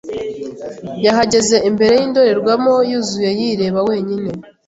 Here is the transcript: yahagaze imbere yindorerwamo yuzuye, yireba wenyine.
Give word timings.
yahagaze 1.05 1.55
imbere 1.69 1.93
yindorerwamo 2.01 2.73
yuzuye, 2.89 3.29
yireba 3.39 3.79
wenyine. 3.89 4.29